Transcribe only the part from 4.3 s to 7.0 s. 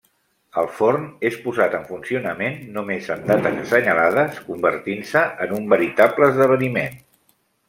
convertint-se en un veritable esdeveniment.